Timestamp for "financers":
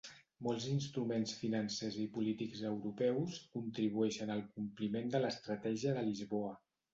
1.41-1.97